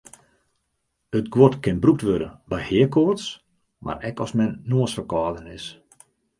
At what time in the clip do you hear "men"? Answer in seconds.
4.37-4.51